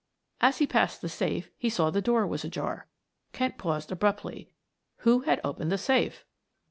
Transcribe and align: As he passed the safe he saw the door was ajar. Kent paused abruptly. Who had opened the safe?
As 0.39 0.57
he 0.57 0.65
passed 0.65 1.03
the 1.03 1.07
safe 1.09 1.51
he 1.59 1.69
saw 1.69 1.91
the 1.91 2.01
door 2.01 2.25
was 2.25 2.43
ajar. 2.43 2.87
Kent 3.33 3.59
paused 3.59 3.91
abruptly. 3.91 4.51
Who 5.05 5.19
had 5.19 5.39
opened 5.43 5.71
the 5.71 5.77
safe? 5.77 6.25